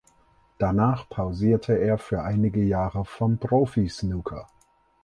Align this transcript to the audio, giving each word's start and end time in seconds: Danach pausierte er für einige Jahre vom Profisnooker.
Danach 0.57 1.07
pausierte 1.09 1.73
er 1.77 1.99
für 1.99 2.23
einige 2.23 2.63
Jahre 2.63 3.05
vom 3.05 3.37
Profisnooker. 3.37 4.47